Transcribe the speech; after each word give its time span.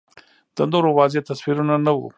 د 0.55 0.57
نورو 0.71 0.89
واضح 0.97 1.21
تصویر 1.29 1.57
نه 1.85 1.91
و 1.97 1.99